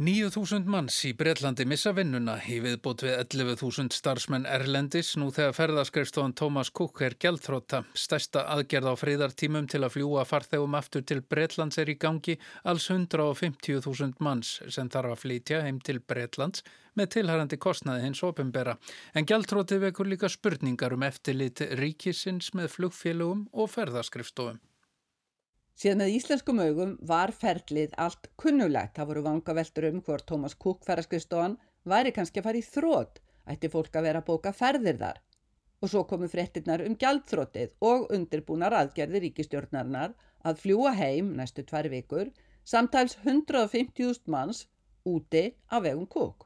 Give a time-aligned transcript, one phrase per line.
[0.00, 6.32] 9.000 manns í Breitlandi missa vinnuna í viðbót við 11.000 starfsmenn Erlendis nú þegar ferðaskrifstofan
[6.40, 7.82] Thomas Cook er gæltróta.
[7.92, 12.88] Stærsta aðgerð á friðartímum til að fljúa farþegum aftur til Breitlands er í gangi alls
[12.88, 16.64] 150.000 manns sem þarf að flytja heim til Breitlands
[16.96, 18.78] með tilhærandi kostnaði hins opimbera.
[19.12, 24.64] En gæltróti vekur líka spurningar um eftirlit ríkisins með flugfélögum og ferðaskrifstofum.
[25.80, 28.98] Síðan með íslenskum augum var ferlið allt kunnulegt.
[28.98, 31.54] Það voru vangaveltur um hvort Tómas Kúk ferðarskriðstofan
[31.88, 35.22] væri kannski að fara í þrótt, ætti fólk að vera að bóka ferðir þar.
[35.80, 40.12] Og svo komu fréttinnar um gjaldþróttið og undirbúnar aðgerði ríkistjórnarinnar
[40.44, 42.28] að fljúa heim næstu tvær vikur,
[42.74, 44.66] samtals 150.000 manns
[45.08, 46.44] úti af vegum Kúk.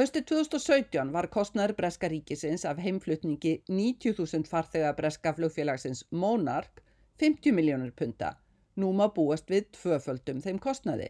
[0.00, 6.80] Höstu 2017 var kostnæður Breska ríkisins af heimflutningi 90.000 farþega Breska flugfélagsins Monark
[7.20, 8.38] 50 miljónur punta
[8.76, 11.08] Nú má búast við tvöföldum þeim kostnaði.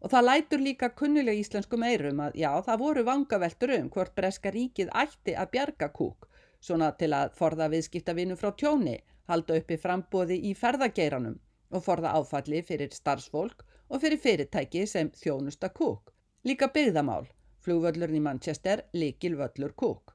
[0.00, 4.52] Og það lætur líka kunnilega íslenskum eirum að já, það voru vangaveltur um hvort Breska
[4.54, 6.28] ríkið ætti að bjarga kúk,
[6.60, 8.96] svona til að forða viðskiptavinu frá tjóni,
[9.28, 11.36] halda uppi frambóði í ferðageiranum
[11.70, 16.14] og forða áfalli fyrir starfsfólk og fyrir fyrirtæki sem þjónusta kúk.
[16.46, 17.26] Líka byggðamál,
[17.60, 20.14] flugvöllurinn í Manchester, likil völlur kúk.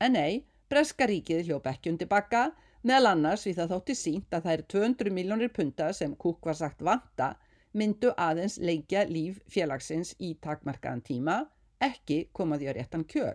[0.00, 2.52] En nei, Breska ríkið hljóp ekki undir bakka,
[2.86, 6.82] Meðal annars við það þótti sínt að er 200 miljónir punta sem Kúk var sagt
[6.86, 7.32] vanta
[7.74, 11.40] myndu aðeins leikja líf félagsins í takmarkaðan tíma,
[11.82, 13.34] ekki komaði á réttan kjöl.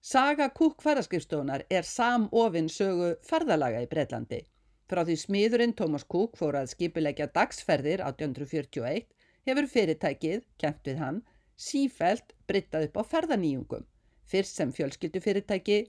[0.00, 4.42] Saga Kúk ferðarskipstofunar er samofinn sögu ferðalaga í Breitlandi.
[4.86, 9.08] Frá því smiðurinn Thomas Cook fór að skipilegja dagsferðir 1841
[9.48, 11.22] hefur fyrirtækið, kent við hann,
[11.56, 13.88] sífælt brittað upp á ferðaníjungum,
[14.30, 15.80] fyrst sem fjölskyldufyrirtæki,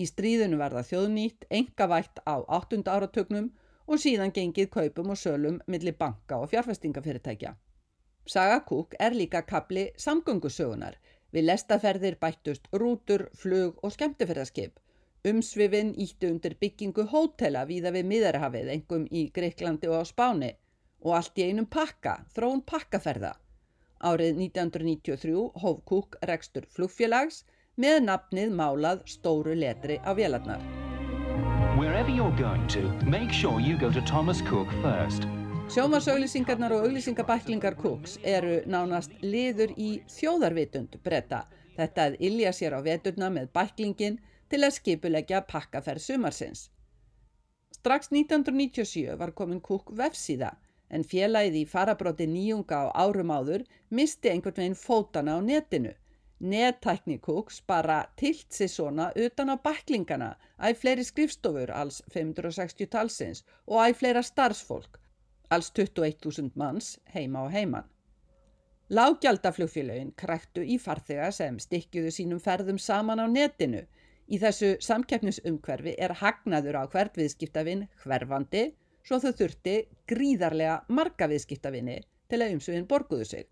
[0.00, 2.80] Í stríðinu var það þjóðnýtt, engavætt á 8.
[2.88, 3.50] áratögnum
[3.86, 7.52] og síðan gengið kaupum og sölum millir banka og fjárfestingafyrirtækja.
[8.26, 10.96] Saga Kúk er líka kapli samgöngusögunar.
[11.32, 14.78] Við lestaferðir bættust rútur, flug og skemmtifærðarskip.
[15.28, 20.52] Umsvifin ítti undir byggingu hótela víða við miðarhafið, engum í Greiklandi og á Spáni
[21.02, 23.32] og allt í einum pakka, þróun pakkaferða.
[24.02, 27.44] Árið 1993 hóf Kúk rekstur flugfélags
[27.80, 30.60] með nafnið málað stóru letri á vélarnar.
[35.72, 41.46] Sjómarsauglýsingarnar og auglýsingabæklingar Cooks eru nánast liður í þjóðarvitund bretta.
[41.78, 44.18] Þetta að ilja sér á veturna með bæklingin
[44.52, 46.66] til að skipulegja pakkaferð sumarsins.
[47.72, 50.52] Strax 1997 var komin Cook vefsíða
[50.92, 55.96] en félagið í farabróti nýjunga á árum áður misti einhvern veginn fótana á netinu.
[56.42, 63.44] Nettækni Cooks bara tilt sér svona utan á baklingana æg fleiri skrifstofur alls 560 talsins
[63.66, 64.98] og æg fleira starfsfólk,
[65.54, 67.86] alls 21.000 manns heima og heiman.
[68.90, 73.86] Lágjaldaflugfélagin kræktu í farþega sem stikjuðu sínum ferðum saman á netinu.
[74.26, 78.66] Í þessu samkeppnisumhverfi er hagnaður á hvert viðskiptavinn hverfandi
[79.06, 79.78] svo þau þurfti
[80.10, 83.46] gríðarlega marga viðskiptavinni til að umsugin borguðu sig.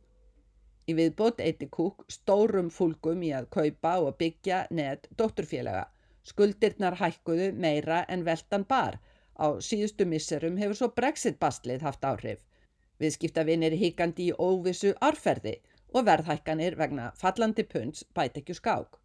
[0.91, 5.85] Í viðbót eitti Cook stórum fólkum í að kaupa og byggja neð dótturfélaga.
[6.31, 8.97] Skuldirnar hækkuðu meira en veldan bar.
[9.39, 12.41] Á síðustu misserum hefur svo Brexit-bastlið haft áhrif.
[13.01, 15.55] Viðskiptavinir híkandi í óvissu árferði
[15.95, 18.99] og verðhækkanir vegna fallandi punds bæt ekki skák.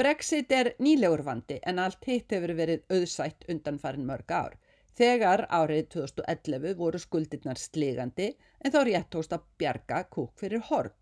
[0.00, 4.56] Brexit er nýlegur vandi en allt hitt hefur verið auðsætt undan farin mörg ár.
[4.94, 8.28] Þegar árið 2011 voru skuldirnar sligandi
[8.62, 10.92] en þá rétt tókst að bjarga kúk fyrir horn.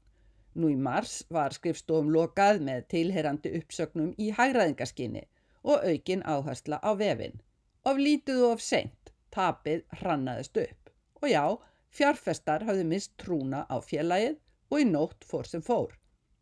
[0.56, 5.26] Nú í mars var skrifstofum lokað með tilherandi uppsögnum í hægraðingaskinni
[5.64, 7.36] og aukin áhersla á vefin.
[7.84, 10.91] Of lítuðu of seint, tapið hrannaðist upp.
[11.20, 11.44] Og já,
[11.92, 14.38] fjárfestar hafði mist trúna á félagið
[14.72, 15.92] og í nótt fór sem fór.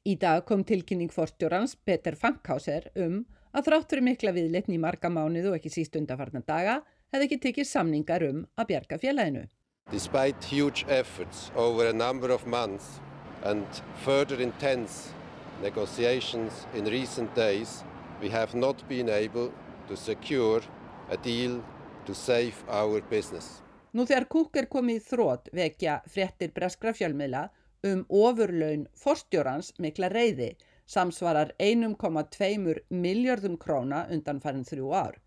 [0.07, 5.11] Í dag kom tilkynning forstjórans Peter Fankhauser um að þrátt fyrir mikla viðleitn í marga
[5.11, 6.81] mánuð og ekki síst undarfarnar daga
[7.13, 9.47] hefði ekki tekið samningar um að bjarga félaginu.
[9.91, 13.01] Despite huge efforts over a number of months
[13.43, 13.67] and
[14.05, 15.11] further intense
[15.63, 17.83] negotiations in recent days,
[18.23, 19.51] we have not been able
[19.89, 20.63] to secure
[21.11, 21.63] a deal
[22.07, 23.61] to save our business.
[23.93, 27.49] Nú þegar Kúk er komið í þrótt vekja fréttir breskra fjölmiðla
[27.91, 30.53] um ofurlaun forstjórans mikla reyði
[30.91, 35.19] samsvarar 1,2 miljardum króna undan farin þrjú ár.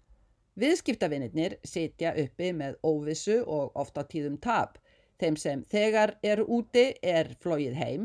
[0.60, 4.76] Viðskiptavinnir sitja uppi með óvissu og ofta tíðum tap.
[5.18, 8.04] Þeim sem þegar eru úti er flóið heim,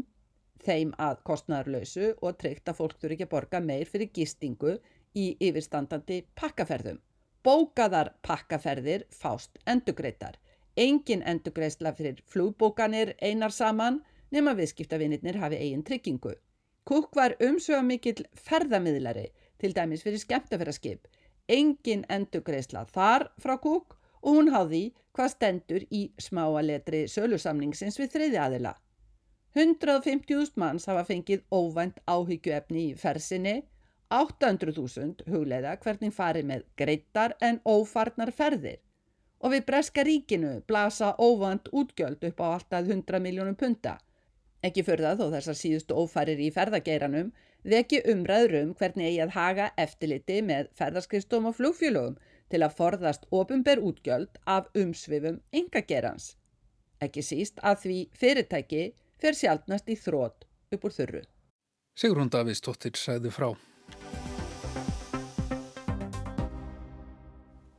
[0.65, 4.79] þeim að kostnæðarlausu og tryggt að fólk þurfi ekki að borga meir fyrir gistingu
[5.13, 7.03] í yfirstandandi pakkaferðum.
[7.45, 10.41] Bókaðar pakkaferðir fást endugreitar.
[10.77, 14.01] Engin endugreisla fyrir flugbókanir einar saman,
[14.33, 16.33] nema viðskiptavinirnir hafi eigin tryggingu.
[16.89, 19.29] Cook var umsöga mikill ferðamiðlari,
[19.61, 21.05] til dæmis fyrir skemmtafæraskip.
[21.49, 24.83] Engin endugreisla þar frá Cook og hún háði
[25.17, 28.75] hvað stendur í smáaletri sölusamningsins við þriði aðila.
[29.57, 33.57] 150.000 manns hafa fengið óvænt áhyggjuefni í fersinni,
[34.13, 38.79] 800.000 hugleiða hvernig farið með greittar en ófarnar ferðir
[39.39, 43.99] og við Breska ríkinu blasa óvænt útgjöld upp á alltaf 100 miljónum punta.
[44.63, 47.31] Ekki það þó þessar síðustu ófarir í ferðageiranum
[47.65, 52.19] veki umræður um hvernig eigi að haga eftirliti með ferðarskristum og flugfjölugum
[52.53, 56.37] til að forðast ofinber útgjöld af umsvifum yngagerans.
[57.01, 58.85] Ekki síst að því fyrirtæki
[59.21, 61.23] fer sjálfnast í þrótt upp úr þurru.
[61.99, 63.53] Sigrun Davíðsdóttir sæði frá.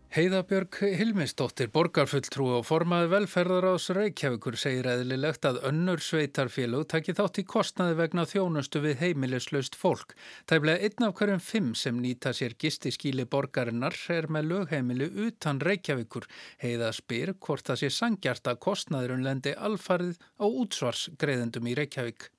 [0.10, 7.44] Heiðabjörg Hilmisdóttir, borgarfulltrú og formaði velferðaráðs Reykjavíkur segir eðlilegt að önnur sveitarfélög taki þátt í
[7.46, 10.16] kostnaði vegna þjónustu við heimilislaust fólk.
[10.50, 16.26] Tæflega einn af hverjum fimm sem nýta sér gistiskíli borgarinnar er með lögheimili utan Reykjavíkur.
[16.58, 22.32] Heiða spyr hvort það sé sangjart að kostnaðurinn lendi alfarið á útsvarsgreðendum í Reykjavík.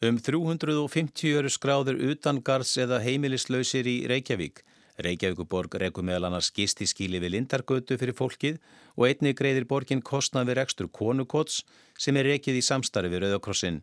[0.00, 4.64] Um 350 eru skráður utan gards eða heimilislausir í Reykjavík.
[4.98, 8.56] Reykjavíkuborg rekur meðal annars gisti skíli við Lindargötu fyrir fólkið
[8.96, 11.62] og einni greiðir borgin kostnað við rekstur konukots
[11.98, 13.78] sem er rekið í samstarfi við Rauðakrossin.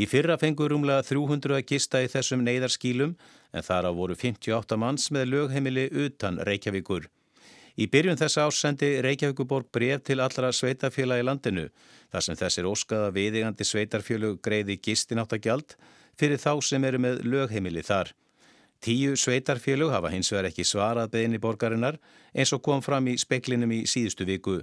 [0.00, 3.14] Í fyrra fengur rúmlega 300 að gista í þessum neyðarskílum
[3.52, 7.06] en þar á voru 58 manns með lögheimili utan Reykjavíkur.
[7.78, 11.68] Í byrjun þessa ásendi Reykjavíkuborg bref til allra sveitafjöla í landinu
[12.10, 15.76] þar sem þessir óskaða viðigandi sveitarfjölu greiði gistináttagjald
[16.18, 18.10] fyrir þá sem eru með lögheimili þar.
[18.80, 21.98] Tíu sveitarfélög hafa hins vegar ekki svarað beðinni borgarinnar
[22.32, 24.60] eins og kom fram í speklinum í síðustu viku.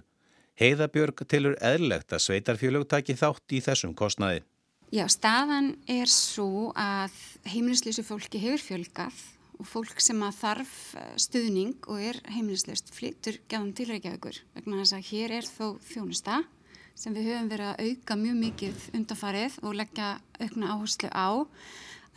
[0.57, 4.41] Heiðabjörg tilur eðlegt að sveitarfélög taki þátt í þessum kostnaði.
[4.89, 7.13] Já, staðan er svo að
[7.45, 9.21] heimilisleysu fólki hefur fjölgað
[9.57, 14.81] og fólk sem að þarf eh, stuðning og er heimilisleyst flyttur gæðum til Reykjavíkur vegna
[14.81, 16.41] þess að hér er þó þjónusta
[16.97, 20.09] sem við höfum verið að auka mjög mikið undanfarið og leggja
[20.41, 21.29] aukna áherslu á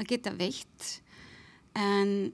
[0.01, 0.91] að geta veitt
[1.79, 2.33] en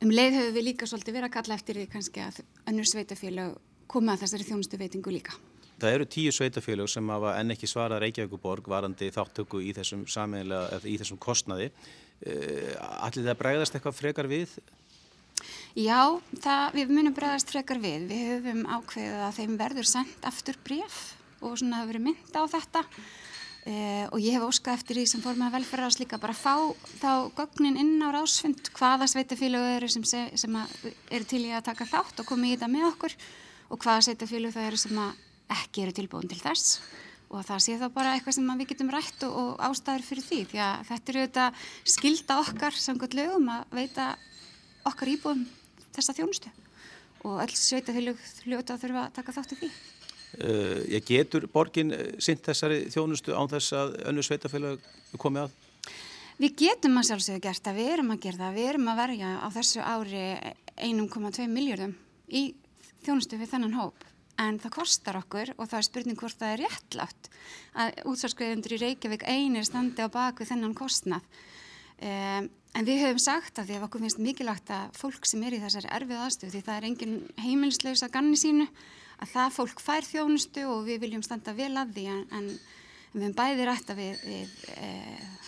[0.00, 2.40] um leið höfum við líka svolítið verið að kalla eftir því kannski að
[2.70, 3.56] önnur sveitafélag
[3.90, 5.36] koma að þessari þjónustu veitingu líka.
[5.80, 10.96] Það eru tíu sveitafélag sem hafa enn ekki svarað Reykjavíkuborg varandi þáttöku í þessum, í
[11.00, 11.70] þessum kostnaði.
[12.20, 14.58] Eh, Allir það bregðast eitthvað frekar við?
[15.78, 18.10] Já, það, við munum bregðast frekar við.
[18.10, 21.00] Við höfum ákveðið að þeim verður sendt aftur bref
[21.40, 22.84] og svona hafa verið mynd á þetta
[23.70, 27.28] Uh, og ég hef óskað eftir því sem fór með velferðars líka bara fá þá
[27.36, 32.22] gögnin inn á rásfund hvaða sveitafílu eru sem, sem eru til í að taka þátt
[32.22, 33.14] og koma í þetta með okkur
[33.70, 34.98] og hvaða sveitafílu það eru sem
[35.54, 36.80] ekki eru tilbúin til þess.
[37.30, 40.40] Og það sé þá bara eitthvað sem við getum rætt og, og ástæður fyrir því
[40.50, 41.46] því að þetta eru þetta
[41.94, 44.08] skilda okkar samkvæmt lögum að veita
[44.90, 45.46] okkar íbúum
[45.94, 46.50] þessa þjónustu.
[47.22, 48.18] Og öll sveitafílu
[48.48, 49.72] hljóta þurfa að taka þátt í því
[50.38, 54.84] ég getur borgin eh, sint þessari þjónustu án þess að önnu sveitafélag
[55.18, 55.56] komi að?
[56.40, 59.32] Við getum að sjálfsögja gert að við erum að gera það, við erum að verja
[59.44, 60.22] á þessu ári
[60.80, 61.96] 1,2 miljardum
[62.32, 62.44] í
[63.04, 64.06] þjónustu við þennan hóp.
[64.40, 67.28] En það kostar okkur og það er spurning hvort það er réttlátt
[67.76, 71.26] að útsvarskriðundur í Reykjavík einir standi á baku þennan kostnað.
[72.00, 75.58] Um, en við höfum sagt að því að okkur finnst mikilvægt að fólk sem er
[75.58, 78.70] í þessari erfið aðstöð því það er engin heimilslaus að ganni sínu
[79.20, 82.50] að það fólk fær þjónustu og við viljum standa vel að því en, en
[83.12, 84.90] við hefum bæði rætta við, við e,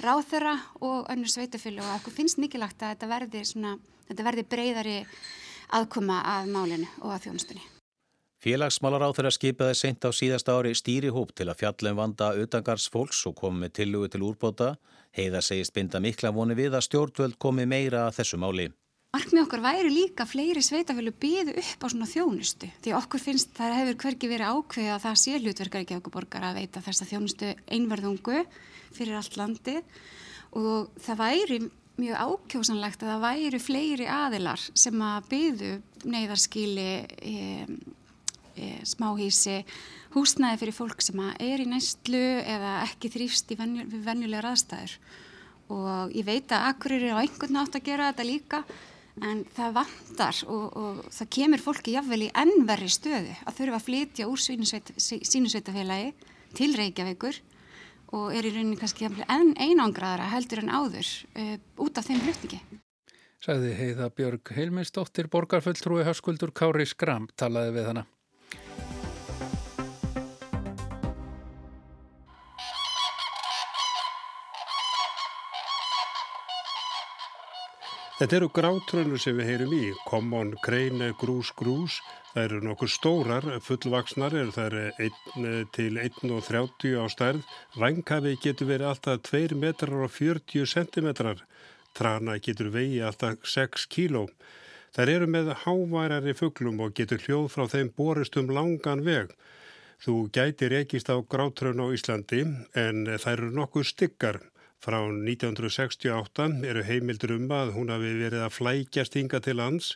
[0.02, 3.76] ráþöra og önnur sveitafjölu og okkur finnst mikilvægt að þetta verði, svona,
[4.08, 4.96] þetta verði breyðari
[5.72, 7.64] aðkoma að málinu og að þjónustunni.
[8.42, 13.20] Félagsmálar á þeirra skipaði seint á síðast ári stýrihóp til að fjallum vanda utangars fólks
[13.30, 14.72] og komi með tillugu til úrbóta.
[15.14, 18.72] Heiða segist binda mikla voni við að stjórnvöld komi meira að þessu máli.
[19.12, 23.74] Markmið okkar væri líka fleiri sveitafjölu byðu upp á svona þjónustu því okkur finnst það
[23.76, 27.50] hefur hverki verið ákveð að það sé hlutverkar ekki okkur borgar að veita þessa þjónustu
[27.76, 28.38] einverðungu
[28.96, 29.74] fyrir allt landi
[30.56, 31.58] og það væri
[32.00, 35.72] mjög ákjósanlegt að það væri fleiri aðilar sem að byðu
[36.14, 36.86] neyðarskíli,
[37.20, 37.66] e,
[38.56, 39.58] e, smáhísi,
[40.16, 44.96] húsnæði fyrir fólk sem er í næstlu eða ekki þrýfst venju, venjulegar aðstæður.
[45.72, 48.62] Og ég veit að akkur eru á einhvern nátt að gera þetta líka
[49.20, 53.86] en það vantar og, og það kemur fólki jáfnvel í ennverri stöðu að þurfa að
[53.88, 56.12] flytja úr sínusveitafélagi
[56.56, 57.40] til Reykjavíkur
[58.16, 62.60] og er í rauninni kannski enn einangraðara heldur en áður uh, út af þeim hlutningi.
[63.42, 68.04] Sæði heiða Björg Heilminsdóttir, borgarfulltrúi Hörskuldur Kári Skram talaði við hana.
[78.22, 81.96] Þetta eru grátrönur sem við heyrum í, common, crane, grús, grús.
[82.28, 85.08] Það eru nokkur stórar, fullvaksnar, það eru
[85.42, 87.40] 1 til 1,30 á stærð.
[87.82, 91.42] Vænkafi getur verið alltaf 2 metrar og 40 centimetrar.
[91.98, 94.28] Trana getur vegi alltaf 6 kíló.
[94.94, 99.34] Það eru með háværari fugglum og getur hljóð frá þeim borist um langan veg.
[100.06, 102.46] Þú gætir ekist á grátrön á Íslandi
[102.86, 104.44] en það eru nokkuð stykkar.
[104.82, 109.92] Frá 1968 eru heimildur um að hún hafi verið að flækjast hinga til lands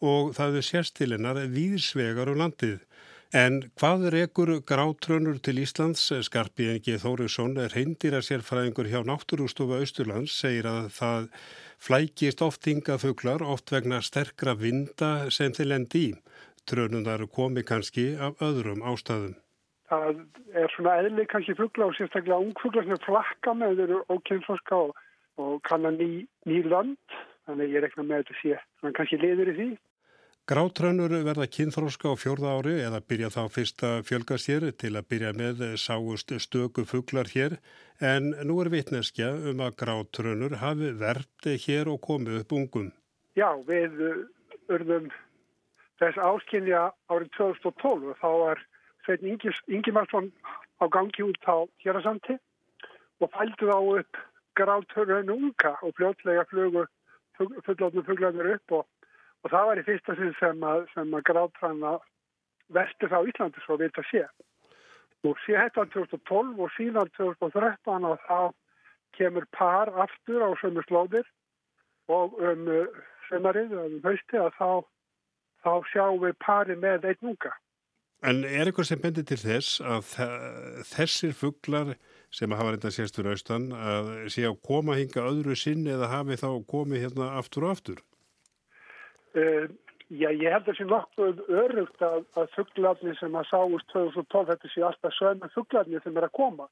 [0.00, 2.78] og það er sérstilinnar víðsvegar um landið.
[3.36, 6.06] En hvað ekkur grátrönur til Íslands?
[6.24, 11.28] Skarpi Engi Þóriðsson er heindýra sérfræðingur hjá Náttúrústofa Östurlands, segir að það
[11.76, 16.10] flækist oft hinga fuglar, oft vegna sterkra vinda sem þeir lendi í.
[16.64, 19.36] Trönunar komi kannski af öðrum ástæðum
[19.90, 20.22] það
[20.62, 24.80] er svona eðli kannski fuggla og sérstaklega ungfuggla sem er flakka með þeir eru ókynþorska
[24.86, 25.04] og,
[25.42, 26.10] og kannan ný,
[26.46, 29.70] ný land þannig ég rekna með þetta sé svona kannski liður í því.
[30.50, 35.62] Grátrönur verða kynþróska á fjórða ári eða byrja þá fyrsta fjölgastér til að byrja með
[35.78, 37.58] sáust stöku fugglar hér
[38.02, 42.90] en nú er vitneskja um að grátrönur hafi verði hér og komið upp ungum.
[43.38, 43.94] Já, við
[44.70, 45.10] urðum
[46.00, 48.64] þess áskilja árið 2012 og þá var
[49.04, 50.30] Svein Ingimarsson
[50.80, 52.38] á gangi út á Hjörðarsandi
[53.20, 54.20] og fældu þá upp
[54.58, 56.86] gráthörun unga og fljótlega flugu
[57.38, 58.86] fullotnum fuglarnir upp og,
[59.42, 61.96] og það var í fyrsta sinn sem að, að gráthranna
[62.74, 64.24] vestur á Íslandi svo við þetta sé.
[65.24, 68.38] Og sé þetta 2012 og síðan 2013 og þá
[69.16, 71.26] kemur par aftur á sömu slóðir
[72.08, 72.68] og um
[73.28, 74.70] sömarið, um hausti að þá,
[75.64, 77.52] þá sjáum við pari með einn unga.
[78.20, 80.10] En er eitthvað sem bendir til þess að
[80.90, 81.94] þessir fugglar
[82.30, 86.50] sem hafa reynda sérstur austan að sé að koma hinga öðru sinn eða hafi þá
[86.70, 88.02] komið hérna aftur og aftur?
[89.34, 89.66] Uh,
[90.10, 94.52] já, ég held að það sé nokkuð örugt að, að fugglarnir sem að sáust 2012
[94.52, 96.68] þetta sé alltaf sögna fugglarnir sem er að koma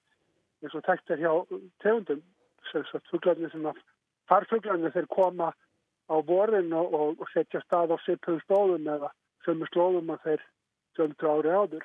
[0.62, 1.32] eins og tekt er hjá
[1.82, 2.22] tegundum
[3.08, 3.80] fugglarnir sem að
[4.28, 5.52] farfugglarnir þeir koma
[6.08, 9.10] á borin og, og, setja stað á sippuðu stóðum eða
[9.46, 10.46] sömu slóðum að þeir
[10.98, 11.84] 15 ári áður.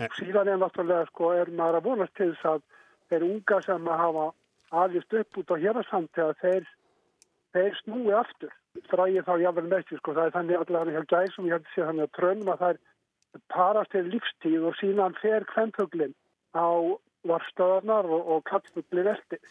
[0.00, 0.08] Eh.
[0.16, 2.62] Síðan er náttúrulega sko er maður að vonast til þess að
[3.10, 4.26] þeir unga sem að hafa
[4.82, 6.70] aðlist upp út á hérastandi að þeir,
[7.56, 8.56] þeir snúi aftur.
[8.86, 11.86] Fræði þá jáfnvel því sko það er þannig allavega hjá gæsum ég held að sé
[11.88, 12.78] þannig að trönum að er
[13.50, 16.14] parast til lífstíð og síðan fer kvennfuglinn
[16.54, 16.70] á
[17.26, 19.42] varstöðarnar og, og kallfuglinn eftir.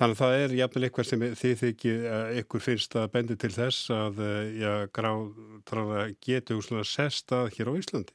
[0.00, 3.50] Þannig að það er jafnvel eitthvað sem þið þykir að ykkur finnst að bendi til
[3.52, 8.14] þess að eh, já, gráðtráða getur svona sestað hér á Íslandi.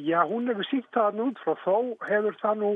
[0.00, 1.76] Já, hún hefur síkt það nú út frá þó
[2.08, 2.72] hefur það nú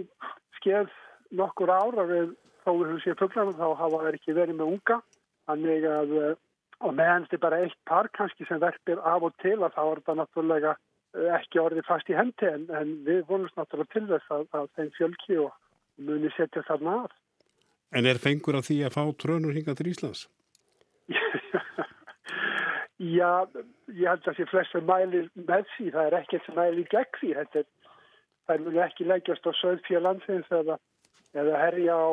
[0.59, 0.93] skeið
[1.41, 2.37] nokkur ára við
[2.67, 5.01] þó við höfum séð fugglarna þá hafa það ekki verið með unga.
[5.49, 6.37] Þannig að eh,
[6.85, 9.83] og meðan þetta er bara eitt par kannski sem verpir af og til að þá
[9.87, 14.07] er þetta náttúrulega eh, ekki orðið fast í hendi en, en við vonumst náttúrulega til
[14.13, 15.55] þess að, að þeim fjölki og
[15.97, 17.21] muni setja þarna að.
[17.95, 20.25] En er fengur af því að fá trönur hinga til Íslands?
[23.19, 23.47] Já,
[23.91, 25.87] ég held að það sé flest sem mælir með því.
[25.95, 27.31] Það er ekkert sem mælir gegn því.
[27.39, 27.69] Þetta er,
[28.47, 30.79] það er mjög ekki leggjast á söðfjörlandsins eða,
[31.39, 32.09] eða herja á,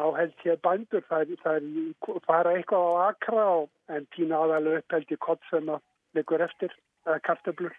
[0.00, 1.06] á held hér bandur.
[1.08, 5.20] Það er, það er fara eitthvað á akra og, en tína aðalega upp held í
[5.28, 5.84] kott sem að
[6.18, 6.76] liggur eftir
[7.06, 7.76] eða kartablur.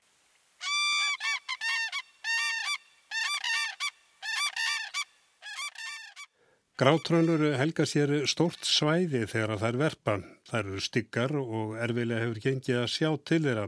[6.82, 10.14] Grátrönur helga sér stórt svæði þegar það er verpa.
[10.50, 13.66] Það eru styggar og erfilega hefur gengið að sjá til þeirra.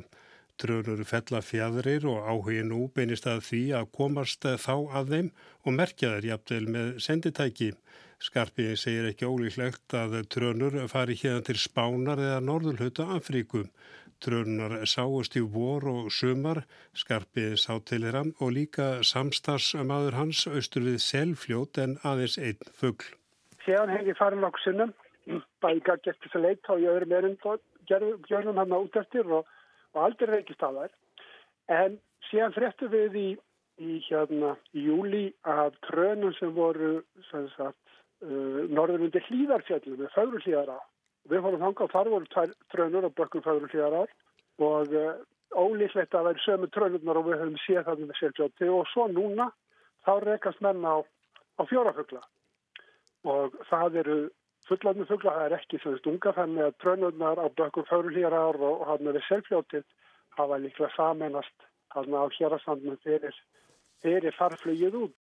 [0.63, 5.29] Trönur fella fjadrir og áhugin nú beinist að því að komast þá að þeim
[5.61, 7.69] og merkja þeir jafnvel með senditæki.
[8.17, 13.67] Skarpiði segir ekki ólíklegt að trönur fari hérna til Spánar eða Norðurhauta Afríku.
[14.23, 16.61] Trönunar sáust í vor og sumar,
[16.95, 23.09] skarpið sá til þeirra og líka samstarsmaður hans austur við selfljót en aðeins einn fuggl.
[23.65, 24.93] Séðan hef ég farin okkur sinnum,
[25.63, 27.37] bæði gætt eftir þess að leita og ég öðrum erinn
[28.29, 29.49] gjörnum hann út eftir og,
[29.93, 30.95] og aldrei reykist að þær.
[31.81, 31.99] En
[32.29, 33.27] séðan fréttu við í,
[33.83, 36.95] í hérna í júli að trönum sem voru
[37.31, 37.79] sagt,
[38.23, 40.79] uh, norður undir hlýðarfjallum, með fögru hlýðar á
[41.31, 44.13] Við fórum þangað og þar voru tvær trönur á bökkum fæður og hlýðarar
[44.67, 45.11] og uh,
[45.53, 49.07] ólíklegt að það er sömu trönurnar og við höfum séð það með sérfjóti og svo
[49.11, 49.49] núna
[50.05, 52.21] þá rekast menn á, á fjórafugla
[53.23, 54.17] og það eru
[54.67, 58.63] fullarnu fugla, það er ekki svona stunga þannig að trönurnar á bökkum fæður og hlýðarar
[58.69, 59.85] og hann með sérfjótið
[60.37, 63.35] hafa líklega samennast hann á hérastandinu fyrir,
[64.01, 65.15] fyrir farflugið út.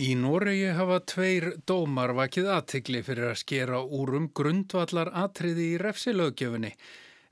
[0.00, 5.80] Í Noregi hafa tveir dómar vakið aðtikli fyrir að skera úr um grundvallar atriði í
[5.82, 6.70] refsilögjöfunni.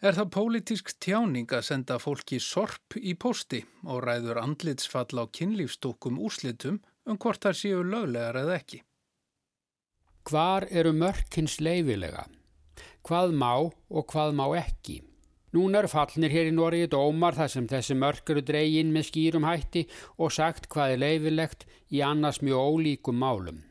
[0.04, 6.20] Er það pólitísk tjáning að senda fólki sorp í posti og ræður andlitsfall á kynlífstúkum
[6.20, 8.82] úrslitum um hvort þar séu löglegar eða ekki?
[10.28, 12.26] Hvar eru mörkins leifilega?
[13.00, 15.00] Hvað má og hvað má ekki?
[15.56, 19.46] Núna eru fallnir hér í Noregi dómar þar sem þessi mörk eru dreygin með skýrum
[19.48, 19.86] hætti
[20.20, 23.62] og sagt hvað er leifilegt í annars mjög ólíkum málum.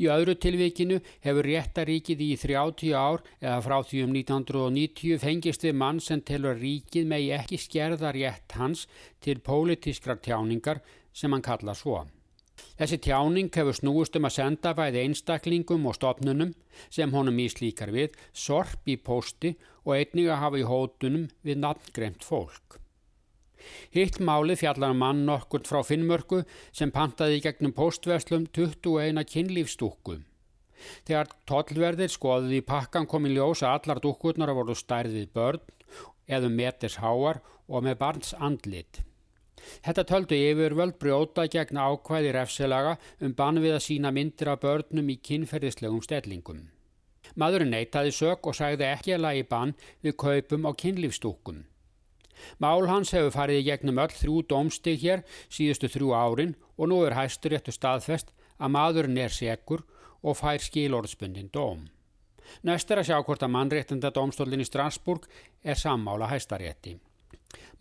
[0.00, 5.76] Í öðru tilvikinu hefur réttaríkið í 30 ár eða frá því um 1990 fengist við
[5.84, 8.86] mann sem telur ríkið megi ekki skerða rétt hans
[9.20, 10.80] til pólitískrar tjáningar
[11.12, 12.06] sem hann kalla svo.
[12.76, 16.54] Þessi tjáning hefur snúist um að senda bæði einstaklingum og stopnunum
[16.92, 22.24] sem honum íslíkar við, sorp í posti og einnig að hafa í hótunum við nafngremt
[22.26, 22.80] fólk.
[23.94, 30.20] Hitt málið fjallar um mann okkur frá Finnmörku sem pantaði í gegnum postverslum 21 kynlífstúku.
[31.08, 35.64] Þegar tollverðir skoðið í pakkan kom í ljós að allar dúkkurnar voru stærðið börn
[36.28, 39.02] eða meters háar og með barns andlit.
[39.84, 45.12] Þetta töldu yfirvöld brjóta gegna ákvæði refsilaga um bann við að sína myndir af börnum
[45.12, 46.66] í kynferðislegum stellingum.
[47.34, 51.64] Madurinn neytaði sök og sagði ekki að lagi bann við kaupum á kynlífstúkum.
[52.60, 57.02] Mál hans hefur farið í gegnum öll þrjú dómstig hér síðustu þrjú árin og nú
[57.06, 59.84] er hæstur réttu staðfest að madurinn er segur
[60.22, 61.86] og fær skilorðspundin dóm.
[62.62, 65.26] Næst er að sjá hvort að mannréttenda dómstólinn í Strasburg
[65.64, 66.96] er sammála hæstarétti.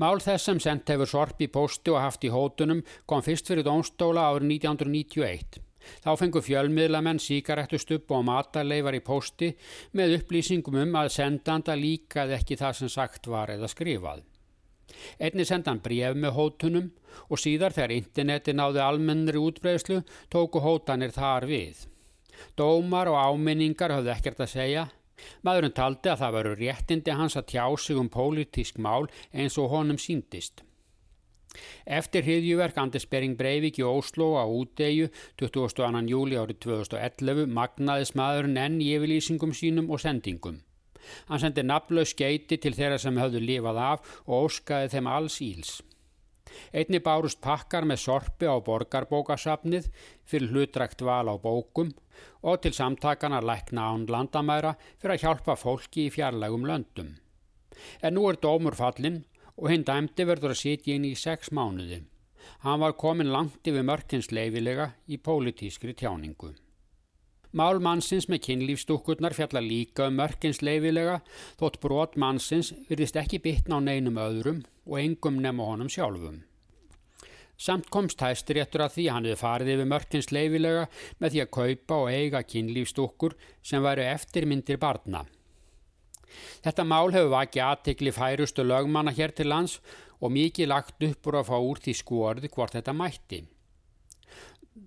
[0.01, 3.67] Mál þess sem sendt hefur sorp í posti og haft í hótunum kom fyrst fyrir
[3.67, 5.61] dónstóla árið 1991.
[6.03, 9.51] Þá fengu fjölmiðlamenn síkarettustupp og matarleifar í posti
[9.97, 14.23] með upplýsingum um að sendanda líkaði ekki það sem sagt var eða skrifað.
[15.19, 16.91] Einni sendan bref með hótunum
[17.29, 20.01] og síðar þegar interneti náði almennri útbreyslu
[20.33, 21.85] tóku hótanir þar við.
[22.57, 24.85] Dómar og áminningar höfðu ekkert að segja
[25.47, 29.71] Maðurinn taldi að það veru réttindi hans að tjá sig um pólitísk mál eins og
[29.73, 30.63] honum síndist.
[31.85, 35.07] Eftir hriðjuverk Anders Bering Breivik í Óslo á útdegju
[35.39, 36.03] 22.
[36.11, 40.59] júli árið 2011 magnaðis maðurinn enn í yfirlýsingum sínum og sendingum.
[41.29, 45.75] Hann sendi nafnlaus skeiti til þeirra sem höfðu lifað af og óskaði þeim alls íls.
[46.73, 49.89] Einni bárust pakkar með sorpi á borgarbókasafnið
[50.29, 51.93] fyrir hlutrækt val á bókum
[52.41, 57.15] og til samtakana lækna án landamæra fyrir að hjálpa fólki í fjarlægum löndum.
[58.01, 59.23] En nú er dómur fallin
[59.55, 62.03] og hinn dæmdi verður að sitja inn í sex mánuði.
[62.63, 66.53] Hann var komin langt yfir mörkins leifilega í pólitískri tjáningu.
[67.55, 71.21] Mál mannsins með kynlífstúkurnar fjalla líka um mörkins leifilega
[71.55, 76.41] þótt brot mannsins virðist ekki bitna á neinum öðrum og engum nema honum sjálfum.
[77.55, 80.83] Samt komst hæstir réttur að því hann hefði farið yfir mörkins leifilega
[81.23, 85.23] með því að kaupa og eiga kynlífstúkur sem væru eftirmyndir barna.
[86.59, 89.79] Þetta mál hefur vakið aðtikli færustu lögmanna hér til lands
[90.19, 93.45] og mikið lagt upp úr að fá úr því skoorði hvort þetta mætti.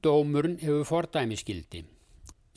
[0.05, 1.89] Dómurinn hefur fordæmi skildi.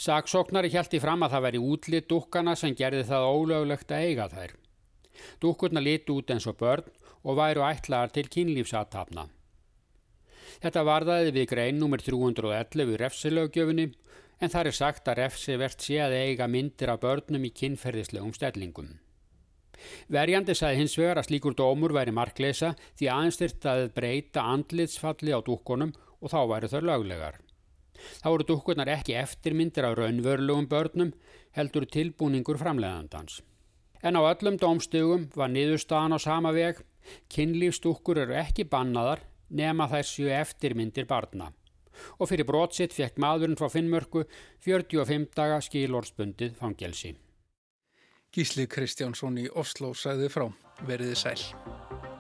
[0.02, 4.56] Saksóknari hjælti fram að það veri útlitt dukkana sem gerði það ólöglegt að eiga þær.
[5.44, 6.88] Dukkurna liti út eins og börn
[7.22, 9.28] og væru ætlaðar til kynlífsatafna.
[10.62, 12.02] Þetta varðaði við grein nr.
[12.02, 13.86] 311 í refsilögjöfunni
[14.42, 18.34] en þar er sagt að refsi verðt sé að eiga myndir af börnum í kynferðislegum
[18.34, 18.90] stellingum.
[20.10, 25.34] Verjandi sagði hins vegar að slíkur dómur væri markleisa því aðeins þyrrt að breyta andlitsfalli
[25.34, 27.38] á dúkkonum og þá væri þau löglegar.
[28.22, 31.14] Þá eru dúkkurnar ekki eftirmyndir af raunvörlugum börnum
[31.58, 33.42] heldur tilbúningur framleiðandans.
[34.02, 36.82] En á öllum dómstugum var niðurstaðan á sama veg,
[37.30, 41.52] kynlífstúkkur eru ekki bannaðar nema þessu eftirmyndir barna.
[42.18, 44.24] Og fyrir brotsitt fekk maðurinn frá Finnmörku
[44.66, 47.14] 45 daga skilorspundið fangelsi.
[48.32, 50.48] Gísli Kristjánsson í Oslo sæði frá.
[50.88, 52.11] Veriði sæl.